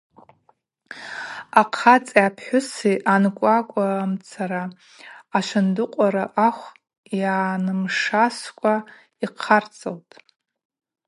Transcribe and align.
Ахъацӏи 1.61 2.19
апхӏвыси 2.27 2.93
анкъвакъвуамцара 3.13 4.63
ашвындыкъвара 5.37 6.25
ахв 6.47 6.65
йгӏанымшаскӏва 7.15 8.75
йхъарцылтӏ. 9.23 10.13